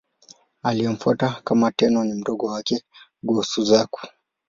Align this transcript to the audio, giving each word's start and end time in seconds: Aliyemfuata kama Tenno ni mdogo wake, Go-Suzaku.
Aliyemfuata 0.63 1.41
kama 1.43 1.71
Tenno 1.71 2.03
ni 2.03 2.13
mdogo 2.13 2.45
wake, 2.45 2.83
Go-Suzaku. 3.23 4.07